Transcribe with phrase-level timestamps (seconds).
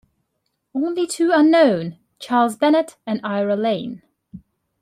[0.73, 4.01] Only two are known: Charles Bennett and Ira Lane.